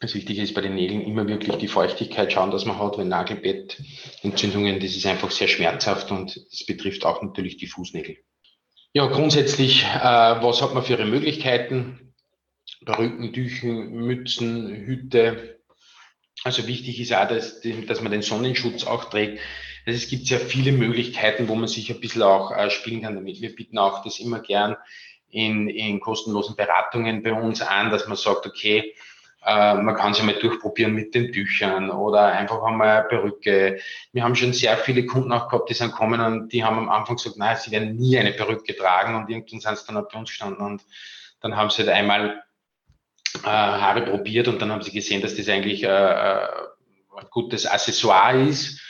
Das 0.00 0.14
Wichtige 0.14 0.42
ist 0.42 0.54
bei 0.54 0.60
den 0.60 0.76
Nägeln 0.76 1.02
immer 1.02 1.26
wirklich 1.26 1.56
die 1.56 1.66
Feuchtigkeit 1.66 2.32
schauen, 2.32 2.52
dass 2.52 2.64
man 2.64 2.78
hat, 2.78 2.98
wenn 2.98 3.08
Nagelbettentzündungen, 3.08 4.78
das 4.78 4.96
ist 4.96 5.06
einfach 5.06 5.30
sehr 5.30 5.48
schmerzhaft 5.48 6.12
und 6.12 6.36
das 6.36 6.64
betrifft 6.66 7.04
auch 7.04 7.20
natürlich 7.20 7.56
die 7.56 7.66
Fußnägel. 7.66 8.16
Ja, 8.92 9.06
grundsätzlich, 9.06 9.84
äh, 9.84 9.98
was 9.98 10.62
hat 10.62 10.72
man 10.72 10.84
für 10.84 10.92
ihre 10.92 11.04
Möglichkeiten? 11.04 12.14
Perücken, 12.84 13.32
Tüchen, 13.32 13.90
Mützen, 13.90 14.68
Hüte. 14.68 15.60
Also 16.44 16.66
wichtig 16.68 17.00
ist 17.00 17.12
auch, 17.12 17.26
dass, 17.26 17.60
dass 17.86 18.00
man 18.00 18.12
den 18.12 18.22
Sonnenschutz 18.22 18.84
auch 18.84 19.04
trägt. 19.04 19.40
Also 19.84 19.96
es 19.96 20.08
gibt 20.08 20.26
sehr 20.26 20.38
viele 20.38 20.70
Möglichkeiten, 20.70 21.48
wo 21.48 21.54
man 21.54 21.68
sich 21.68 21.90
ein 21.90 22.00
bisschen 22.00 22.22
auch 22.22 22.52
äh, 22.56 22.70
spielen 22.70 23.02
kann 23.02 23.16
damit. 23.16 23.40
Wir 23.40 23.54
bieten 23.54 23.78
auch 23.78 24.04
das 24.04 24.20
immer 24.20 24.40
gern 24.40 24.76
in, 25.28 25.68
in 25.68 26.00
kostenlosen 26.00 26.56
Beratungen 26.56 27.22
bei 27.22 27.32
uns 27.32 27.62
an, 27.62 27.90
dass 27.90 28.06
man 28.06 28.16
sagt, 28.16 28.46
okay, 28.46 28.94
äh, 29.44 29.74
man 29.74 29.94
kann 29.94 30.14
sich 30.14 30.24
mal 30.24 30.34
durchprobieren 30.34 30.94
mit 30.94 31.14
den 31.14 31.32
Tüchern 31.32 31.90
oder 31.90 32.26
einfach 32.26 32.62
einmal 32.62 32.88
eine 32.88 33.08
Perücke. 33.08 33.80
Wir 34.12 34.24
haben 34.24 34.34
schon 34.34 34.52
sehr 34.52 34.76
viele 34.76 35.06
Kunden 35.06 35.32
auch 35.32 35.48
gehabt, 35.48 35.70
die 35.70 35.74
sind 35.74 35.92
kommen 35.92 36.20
und 36.20 36.52
die 36.52 36.64
haben 36.64 36.78
am 36.78 36.88
Anfang 36.88 37.16
gesagt, 37.16 37.36
nein, 37.36 37.56
sie 37.56 37.70
werden 37.70 37.96
nie 37.96 38.18
eine 38.18 38.32
Perücke 38.32 38.76
tragen 38.76 39.14
und 39.14 39.30
irgendwann 39.30 39.60
sind 39.60 39.78
sie 39.78 39.92
dann 39.92 40.04
bei 40.10 40.18
uns 40.18 40.30
gestanden 40.30 40.64
und 40.64 40.82
dann 41.40 41.56
haben 41.56 41.70
sie 41.70 41.78
halt 41.78 41.90
einmal 41.90 42.42
äh, 43.44 43.48
Haare 43.48 44.02
probiert 44.02 44.48
und 44.48 44.60
dann 44.60 44.72
haben 44.72 44.82
sie 44.82 44.92
gesehen, 44.92 45.22
dass 45.22 45.36
das 45.36 45.48
eigentlich 45.48 45.84
äh, 45.84 45.86
äh, 45.86 46.48
ein 47.16 47.26
gutes 47.30 47.66
Accessoire 47.66 48.40
ist, 48.40 48.80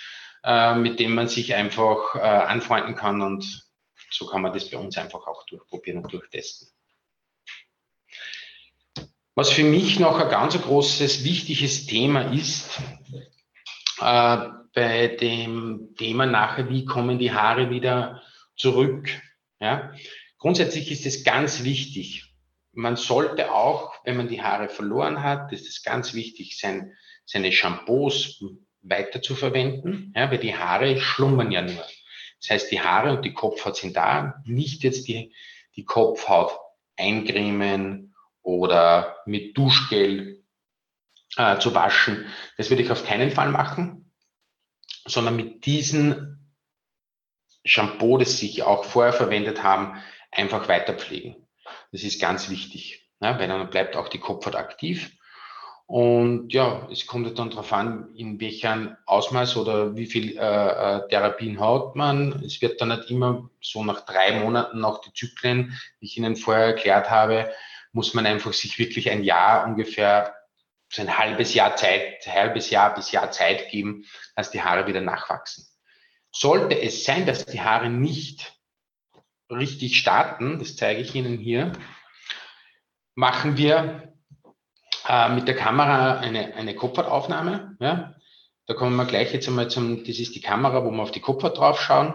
äh, 0.45 0.75
mit 0.75 0.99
dem 0.99 1.15
man 1.15 1.29
sich 1.29 1.55
einfach 1.55 2.15
äh, 2.15 2.21
anfreunden 2.21 2.95
kann 2.95 3.21
und 3.21 3.69
so 4.11 4.27
kann 4.27 4.43
man 4.43 4.53
das 4.55 4.71
bei 4.71 4.79
uns 4.79 4.97
einfach 4.97 5.27
auch 5.27 5.45
durchprobieren 5.47 6.03
und 6.03 6.13
durchtesten. 6.13 6.69
Was 9.39 9.53
für 9.53 9.63
mich 9.63 10.01
noch 10.01 10.19
ein 10.19 10.31
ganz 10.31 10.61
großes, 10.61 11.23
wichtiges 11.23 11.87
Thema 11.87 12.23
ist, 12.33 12.81
äh, 14.01 14.37
bei 14.75 15.07
dem 15.07 15.95
Thema 15.97 16.27
nachher, 16.27 16.69
wie 16.71 16.85
kommen 16.85 17.21
die 17.21 17.31
Haare 17.31 17.71
wieder 17.71 18.21
zurück. 18.57 19.09
Ja? 19.61 19.93
Grundsätzlich 20.39 20.91
ist 20.91 21.07
es 21.07 21.23
ganz 21.23 21.63
wichtig, 21.63 22.35
man 22.73 22.97
sollte 22.97 23.53
auch, 23.55 23.95
wenn 24.03 24.17
man 24.17 24.27
die 24.27 24.43
Haare 24.43 24.69
verloren 24.69 25.23
hat, 25.23 25.53
ist 25.53 25.69
es 25.69 25.85
ganz 25.85 26.15
wichtig, 26.15 26.59
sein, 26.59 26.95
seine 27.25 27.53
Shampoos 27.53 28.43
weiter 28.83 29.23
zu 29.23 29.37
verwenden, 29.37 30.13
ja, 30.17 30.33
weil 30.33 30.39
die 30.39 30.57
Haare 30.57 30.99
schlummern 30.99 31.53
ja 31.53 31.63
nur. 31.63 31.87
Das 32.41 32.51
heißt, 32.51 32.73
die 32.73 32.81
Haare 32.81 33.13
und 33.13 33.25
die 33.25 33.35
Kopfhaut 33.35 33.77
sind 33.77 33.97
da, 33.97 34.43
nicht 34.45 34.83
jetzt 34.83 35.07
die, 35.07 35.33
die 35.77 35.85
Kopfhaut 35.85 36.59
eincremen 36.97 38.08
oder 38.49 39.19
mit 39.27 39.59
Duschgel 39.59 40.43
äh, 41.37 41.59
zu 41.59 41.75
waschen. 41.75 42.25
Das 42.57 42.71
würde 42.71 42.83
ich 42.83 42.91
auf 42.91 43.05
keinen 43.05 43.31
Fall 43.31 43.51
machen, 43.51 44.11
sondern 45.07 45.37
mit 45.37 45.67
diesem 45.67 46.49
Shampoo, 47.63 48.17
das 48.17 48.39
Sie 48.39 48.63
auch 48.63 48.85
vorher 48.85 49.13
verwendet 49.13 49.63
haben, 49.63 50.03
einfach 50.31 50.67
weiter 50.67 50.95
pflegen. 50.95 51.47
Das 51.93 52.03
ist 52.05 52.23
ganz 52.23 52.49
wichtig, 52.49 53.11
ja, 53.21 53.39
weil 53.39 53.49
dann 53.49 53.69
bleibt 53.69 53.97
auch 53.97 54.09
die 54.09 54.19
Kopfhaut 54.19 54.57
aktiv. 54.57 55.13
Und 55.85 56.53
ja, 56.53 56.89
es 56.91 57.07
kommt 57.07 57.39
dann 57.39 57.51
darauf 57.51 57.73
an, 57.73 58.15
in 58.15 58.41
welchem 58.41 58.97
Ausmaß 59.05 59.59
oder 59.59 59.95
wie 59.97 60.07
viel 60.07 60.39
äh, 60.39 60.41
äh, 60.41 61.09
Therapien 61.09 61.61
hat 61.61 61.97
man. 61.97 62.43
Es 62.45 62.63
wird 62.63 62.81
dann 62.81 62.89
nicht 62.89 63.11
immer 63.11 63.51
so 63.61 63.85
nach 63.85 64.07
drei 64.07 64.41
Monaten 64.41 64.81
nach 64.81 65.01
die 65.01 65.13
Zyklen, 65.13 65.79
wie 66.01 66.07
ich 66.07 66.17
Ihnen 66.17 66.37
vorher 66.37 66.67
erklärt 66.67 67.11
habe, 67.11 67.51
muss 67.93 68.15
man 68.15 68.27
einfach 68.27 68.53
sich 68.53 68.79
wirklich 68.79 69.11
ein 69.11 69.25
Jahr 69.25 69.67
ungefähr, 69.67 70.35
so 70.91 71.03
ein 71.03 71.19
halbes 71.19 71.55
Jahr 71.55 71.77
Zeit, 71.77 72.27
halbes 72.27 72.71
Jahr 72.71 72.95
bis 72.95 73.13
Jahr 73.13 73.31
Zeit 73.31 73.71
geben, 73.71 74.05
dass 74.37 74.51
die 74.51 74.63
Haare 74.63 74.87
wieder 74.87 75.01
nachwachsen. 75.01 75.67
Sollte 76.33 76.81
es 76.81 77.05
sein, 77.05 77.27
dass 77.27 77.47
die 77.47 77.61
Haare 77.61 77.91
nicht 77.91 78.55
richtig 79.51 79.99
starten, 79.99 80.59
das 80.59 80.77
zeige 80.77 81.01
ich 81.01 81.15
Ihnen 81.15 81.39
hier, 81.39 81.73
machen 83.15 83.57
wir 83.57 84.15
äh, 85.09 85.29
mit 85.31 85.49
der 85.49 85.57
Kamera 85.57 86.19
eine, 86.19 86.55
eine 86.55 86.75
Kopfhautaufnahme. 86.75 87.77
Ja? 87.81 88.15
Da 88.67 88.75
kommen 88.75 88.97
wir 88.97 89.07
gleich 89.07 89.33
jetzt 89.33 89.49
einmal 89.49 89.71
zum, 89.71 90.05
das 90.05 90.19
ist 90.19 90.35
die 90.35 90.41
Kamera, 90.41 90.85
wo 90.85 90.91
wir 90.91 91.03
auf 91.03 91.11
die 91.11 91.21
Kopfhaut 91.21 91.59
drauf 91.59 91.81
schauen. 91.81 92.15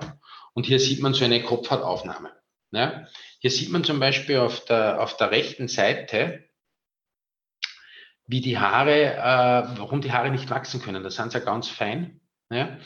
Und 0.54 0.66
hier 0.68 0.80
sieht 0.80 1.02
man 1.02 1.14
so 1.14 1.26
eine 1.26 1.42
Kopfhautaufnahme. 1.42 2.32
Ja? 2.74 3.08
Hier 3.40 3.52
sieht 3.52 3.72
man 3.72 3.84
zum 3.84 4.00
Beispiel 4.00 4.38
auf 4.38 4.66
der, 4.66 5.02
auf 5.02 5.16
der 5.18 5.32
rechten 5.32 5.68
Seite, 5.68 6.44
wie 8.26 8.42
die 8.42 8.58
Haare, 8.58 9.14
äh, 9.14 9.80
warum 9.80 10.02
die 10.02 10.12
Haare 10.12 10.32
nicht 10.32 10.50
wachsen 10.50 10.82
können. 10.82 11.04
Das 11.04 11.16
sind 11.16 11.32
sie 11.32 11.38
ja 11.38 11.44
ganz 11.44 11.70
fein. 11.70 12.22
Ja? 12.50 12.78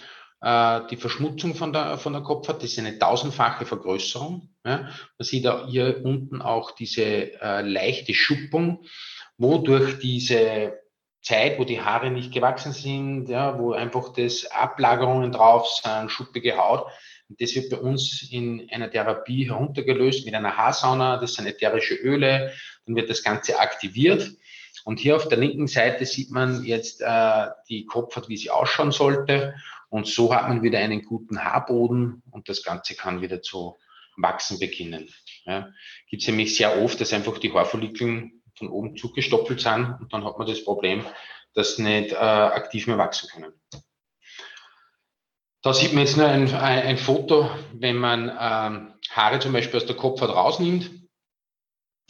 Äh, 0.42 0.88
die 0.90 0.98
Verschmutzung 0.98 1.56
von 1.56 1.74
der, 1.74 1.98
von 1.98 2.14
der 2.14 2.22
Kopfhaut, 2.22 2.58
das 2.58 2.72
ist 2.72 2.80
eine 2.80 3.00
tausendfache 3.00 3.66
Vergrößerung. 3.66 4.50
Ja. 4.66 4.78
Man 4.78 4.92
sieht 5.20 5.46
da 5.46 5.66
hier 5.68 6.02
unten 6.04 6.42
auch 6.42 6.72
diese 6.72 7.40
äh, 7.42 7.62
leichte 7.62 8.14
Schuppung, 8.14 8.86
wo 9.38 9.60
durch 9.60 10.00
diese 10.00 10.80
Zeit, 11.22 11.60
wo 11.60 11.64
die 11.64 11.82
Haare 11.82 12.12
nicht 12.12 12.34
gewachsen 12.34 12.72
sind, 12.72 13.28
ja, 13.28 13.60
wo 13.60 13.74
einfach 13.74 14.14
das 14.14 14.46
Ablagerungen 14.46 15.32
drauf 15.32 15.68
sind, 15.68 16.10
schuppige 16.10 16.58
Haut. 16.58 16.86
Und 17.30 17.42
das 17.42 17.56
wird 17.56 17.70
bei 17.70 17.78
uns 17.78 18.28
in 18.32 18.70
einer 18.72 18.90
Therapie 18.90 19.50
heruntergelöst 19.50 20.26
mit 20.26 20.34
einer 20.34 20.56
Haarsauna, 20.56 21.18
das 21.18 21.34
sind 21.34 21.46
ätherische 21.46 21.96
Öle, 21.96 22.54
dann 22.86 22.96
wird 22.96 23.10
das 23.10 23.24
Ganze 23.24 23.60
aktiviert. 23.60 24.32
Und 24.86 25.00
hier 25.00 25.16
auf 25.18 25.28
der 25.28 25.38
linken 25.38 25.68
Seite 25.68 26.06
sieht 26.06 26.32
man 26.32 26.64
jetzt 26.64 27.02
äh, 27.02 27.48
die 27.68 27.86
Kopfhaut, 27.86 28.30
wie 28.30 28.38
sie 28.38 28.50
ausschauen 28.50 28.92
sollte. 28.92 29.56
Und 29.90 30.08
so 30.08 30.34
hat 30.34 30.48
man 30.48 30.64
wieder 30.64 30.80
einen 30.80 31.04
guten 31.04 31.44
Haarboden 31.44 32.24
und 32.32 32.48
das 32.48 32.64
Ganze 32.64 32.96
kann 32.96 33.22
wieder 33.22 33.42
zu 33.42 33.76
wachsen 34.18 34.60
beginnen. 34.60 35.10
Ja. 35.46 35.70
Gibt 36.10 36.24
es 36.24 36.28
nämlich 36.28 36.56
sehr 36.56 36.82
oft, 36.82 37.00
dass 37.00 37.14
einfach 37.14 37.38
die 37.38 37.52
Haarfollikeln 37.52 38.42
von 38.56 38.70
oben 38.70 38.98
zugestoppelt 38.98 39.62
sind 39.62 39.98
und 40.00 40.12
dann 40.12 40.26
hat 40.26 40.38
man 40.38 40.48
das 40.48 40.64
Problem, 40.64 41.06
dass 41.54 41.78
nicht 41.78 42.12
äh, 42.12 42.16
aktiv 42.16 42.88
mehr 42.88 42.98
wachsen 42.98 43.30
können. 43.30 43.54
Da 45.68 45.74
sieht 45.74 45.92
man 45.92 46.06
jetzt 46.06 46.16
nur 46.16 46.28
ein, 46.28 46.48
ein, 46.56 46.84
ein 46.84 46.98
Foto, 46.98 47.52
wenn 47.74 47.98
man 47.98 48.30
ähm, 48.30 48.94
Haare 49.10 49.40
zum 49.40 49.52
Beispiel 49.52 49.76
aus 49.76 49.86
der 49.86 49.98
Kopfhaut 49.98 50.30
rausnimmt. 50.30 50.90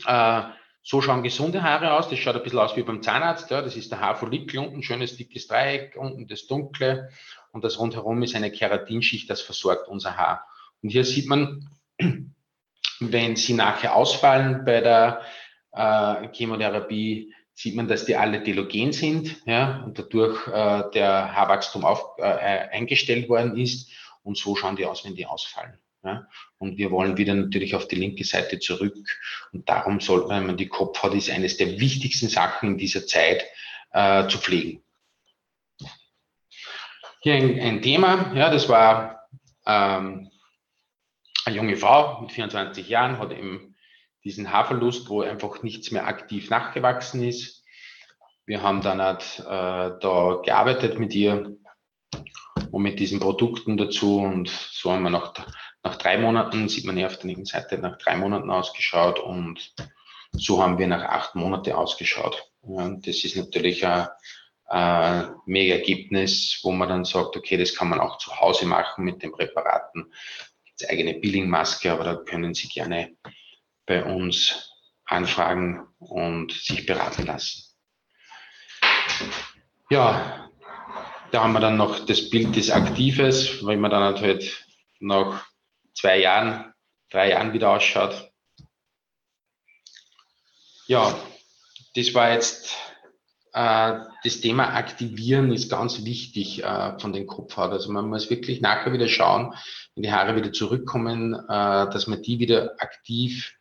Äh, 0.06 0.42
so 0.84 1.02
schauen 1.02 1.24
gesunde 1.24 1.64
Haare 1.64 1.94
aus. 1.94 2.08
Das 2.08 2.20
schaut 2.20 2.36
ein 2.36 2.44
bisschen 2.44 2.60
aus 2.60 2.78
wie 2.78 2.84
beim 2.84 3.02
Zahnarzt. 3.02 3.50
Ja. 3.50 3.64
Das 3.64 3.76
ist 3.76 3.90
der 3.92 4.00
Haarfollikel 4.00 4.60
unten, 4.60 4.84
schönes 4.84 5.18
dickes 5.18 5.48
Dreieck, 5.48 5.96
unten 5.98 6.28
das 6.28 6.46
Dunkle 6.46 7.10
und 7.52 7.64
das 7.64 7.80
rundherum 7.80 8.22
ist 8.22 8.36
eine 8.36 8.52
Keratinschicht, 8.52 9.28
das 9.28 9.42
versorgt 9.42 9.88
unser 9.88 10.18
Haar. 10.18 10.46
Und 10.84 10.90
hier 10.90 11.04
sieht 11.04 11.28
man, 11.28 11.68
wenn 13.00 13.36
sie 13.38 13.54
nachher 13.56 13.96
ausfallen 13.96 14.66
bei 14.66 14.82
der 14.82 15.22
äh, 15.72 16.28
Chemotherapie, 16.32 17.34
sieht 17.58 17.76
man, 17.76 17.88
dass 17.88 18.06
die 18.06 18.16
alle 18.16 18.44
telogen 18.44 18.94
sind 18.94 19.42
ja, 19.48 19.82
und 19.84 19.98
dadurch 19.98 20.48
äh, 20.48 20.92
der 20.94 21.36
Haarwachstum 21.36 21.86
auf, 21.86 22.20
äh, 22.20 22.22
eingestellt 22.22 23.28
worden 23.30 23.58
ist 23.58 23.90
und 24.22 24.38
so 24.38 24.56
schauen 24.56 24.76
die 24.76 24.86
aus, 24.86 25.04
wenn 25.04 25.16
die 25.16 25.26
ausfallen. 25.26 25.76
Ja? 26.04 26.28
Und 26.60 26.78
wir 26.78 26.92
wollen 26.92 27.18
wieder 27.18 27.34
natürlich 27.34 27.74
auf 27.74 27.88
die 27.88 27.96
linke 27.96 28.24
Seite 28.26 28.60
zurück. 28.60 28.94
Und 29.54 29.68
darum 29.68 30.00
sollte 30.00 30.28
man 30.28 30.56
die 30.56 30.68
Kopfhaut 30.68 31.16
ist, 31.16 31.32
eines 31.32 31.58
der 31.58 31.80
wichtigsten 31.80 32.30
Sachen 32.30 32.74
in 32.74 32.78
dieser 32.78 33.08
Zeit 33.08 33.44
äh, 33.92 34.28
zu 34.28 34.38
pflegen. 34.38 34.84
Hier 37.22 37.34
ein, 37.34 37.60
ein, 37.60 37.82
Thema, 37.82 38.36
ja, 38.36 38.52
das 38.52 38.70
war 38.70 39.28
ähm, 39.66 40.30
eine 41.44 41.56
junge 41.56 41.76
Frau 41.76 42.22
mit 42.22 42.32
24 42.32 42.88
Jahren, 42.88 43.18
hat 43.18 43.32
eben 43.32 43.76
diesen 44.24 44.52
Haarverlust, 44.52 45.10
wo 45.10 45.22
einfach 45.22 45.64
nichts 45.64 45.92
mehr 45.92 46.08
aktiv 46.08 46.50
nachgewachsen 46.50 47.24
ist. 47.24 47.64
Wir 48.46 48.62
haben 48.62 48.82
dann 48.82 49.02
halt, 49.02 49.40
äh, 49.40 50.00
da 50.00 50.42
gearbeitet 50.44 51.00
mit 51.00 51.14
ihr 51.14 51.58
und 52.72 52.82
mit 52.82 53.00
diesen 53.00 53.20
Produkten 53.20 53.78
dazu 53.78 54.20
und 54.20 54.50
so 54.50 54.92
haben 54.92 55.04
wir 55.04 55.10
nach, 55.10 55.34
nach 55.84 55.96
drei 55.96 56.18
Monaten, 56.18 56.70
sieht 56.70 56.86
man 56.86 56.98
hier 56.98 57.08
auf 57.08 57.18
der 57.18 57.28
linken 57.28 57.46
Seite, 57.46 57.78
nach 57.78 57.98
drei 57.98 58.16
Monaten 58.16 58.50
ausgeschaut 58.50 59.20
und 59.20 59.74
so 60.32 60.62
haben 60.62 60.78
wir 60.78 60.88
nach 60.88 61.04
acht 61.04 61.36
Monaten 61.36 61.74
ausgeschaut. 61.74 62.52
Ja, 62.68 62.90
das 62.90 63.24
ist 63.24 63.36
natürlich 63.38 63.86
ein, 63.86 64.08
ein 64.66 65.36
mega 65.46 65.76
Ergebnis, 65.76 66.60
wo 66.64 66.72
man 66.72 66.90
dann 66.90 67.06
sagt, 67.06 67.38
okay, 67.38 67.58
das 67.58 67.76
kann 67.76 67.90
man 67.90 68.00
auch 68.00 68.18
zu 68.18 68.40
Hause 68.40 68.66
machen 68.66 69.06
mit 69.06 69.24
den 69.24 69.32
Präparaten. 69.32 70.14
Gibt 70.66 70.90
eigene 70.90 71.16
Peeling-Maske, 71.16 71.92
aber 71.92 72.04
da 72.04 72.16
können 72.16 72.54
Sie 72.54 72.68
gerne 72.68 73.16
bei 73.88 74.04
uns 74.04 74.72
anfragen 75.06 75.88
und 75.98 76.52
sich 76.52 76.86
beraten 76.86 77.26
lassen. 77.26 77.64
Ja, 79.90 80.52
da 81.32 81.44
haben 81.44 81.54
wir 81.54 81.60
dann 81.60 81.78
noch 81.78 82.06
das 82.06 82.30
Bild 82.30 82.56
des 82.56 82.70
Aktives, 82.70 83.66
weil 83.66 83.78
man 83.78 83.90
dann 83.90 84.04
halt 84.22 84.66
nach 85.00 85.46
zwei 85.96 86.20
Jahren, 86.20 86.74
drei 87.10 87.30
Jahren 87.30 87.54
wieder 87.54 87.72
ausschaut. 87.72 88.32
Ja, 90.88 91.18
das 91.96 92.14
war 92.14 92.32
jetzt 92.32 92.76
äh, 93.54 94.00
das 94.24 94.40
Thema 94.42 94.76
Aktivieren 94.76 95.52
ist 95.52 95.70
ganz 95.70 96.06
wichtig 96.06 96.64
äh, 96.64 97.00
von 97.00 97.12
den 97.12 97.26
Kopfhaut. 97.26 97.72
Also 97.72 97.92
man 97.92 98.08
muss 98.08 98.30
wirklich 98.30 98.62
nachher 98.62 98.94
wieder 98.94 99.08
schauen, 99.08 99.54
wenn 99.96 100.04
die 100.04 100.12
Haare 100.12 100.36
wieder 100.36 100.54
zurückkommen, 100.54 101.34
äh, 101.34 101.90
dass 101.90 102.08
man 102.08 102.22
die 102.22 102.40
wieder 102.40 102.76
aktiv 102.78 103.57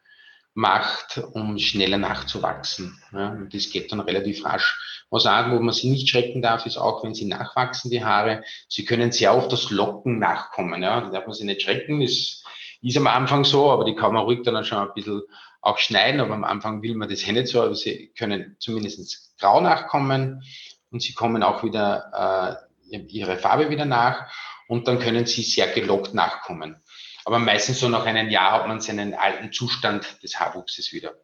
macht, 0.56 1.18
um 1.32 1.58
schneller 1.58 1.98
nachzuwachsen. 1.98 2.98
Ja, 3.12 3.28
und 3.28 3.52
das 3.52 3.70
geht 3.70 3.92
dann 3.92 4.00
relativ 4.00 4.42
rasch. 4.44 5.04
Was 5.10 5.26
auch, 5.26 5.50
wo 5.50 5.60
man 5.60 5.74
sie 5.74 5.90
nicht 5.90 6.08
schrecken 6.08 6.40
darf, 6.40 6.64
ist 6.64 6.78
auch, 6.78 7.04
wenn 7.04 7.14
sie 7.14 7.26
nachwachsen, 7.26 7.90
die 7.90 8.02
Haare. 8.02 8.42
Sie 8.66 8.86
können 8.86 9.12
sehr 9.12 9.36
oft 9.36 9.52
das 9.52 9.70
Locken 9.70 10.18
nachkommen. 10.18 10.82
Ja, 10.82 11.02
da 11.02 11.10
darf 11.10 11.26
man 11.26 11.34
sie 11.34 11.44
nicht 11.44 11.60
schrecken. 11.60 12.00
Das 12.00 12.42
ist 12.80 12.96
am 12.96 13.06
Anfang 13.06 13.44
so, 13.44 13.70
aber 13.70 13.84
die 13.84 13.94
kann 13.94 14.14
man 14.14 14.24
ruhig 14.24 14.42
dann 14.44 14.64
schon 14.64 14.78
ein 14.78 14.94
bisschen 14.94 15.20
auch 15.60 15.76
schneiden. 15.76 16.22
Aber 16.22 16.32
am 16.32 16.44
Anfang 16.44 16.80
will 16.80 16.94
man 16.94 17.10
das 17.10 17.26
nicht 17.26 17.48
so, 17.48 17.62
aber 17.62 17.74
sie 17.74 18.12
können 18.18 18.56
zumindest 18.58 19.38
grau 19.38 19.60
nachkommen 19.60 20.42
und 20.90 21.02
sie 21.02 21.12
kommen 21.12 21.42
auch 21.42 21.64
wieder 21.64 22.64
äh, 22.90 22.98
ihre 23.08 23.36
Farbe 23.36 23.68
wieder 23.68 23.84
nach 23.84 24.32
und 24.68 24.88
dann 24.88 25.00
können 25.00 25.26
sie 25.26 25.42
sehr 25.42 25.66
gelockt 25.66 26.14
nachkommen. 26.14 26.80
Aber 27.26 27.40
meistens 27.40 27.80
so 27.80 27.88
nach 27.88 28.06
einem 28.06 28.30
Jahr 28.30 28.52
hat 28.52 28.68
man 28.68 28.80
seinen 28.80 29.12
alten 29.12 29.52
Zustand 29.52 30.22
des 30.22 30.38
Haarwuchses 30.38 30.92
wieder. 30.92 31.16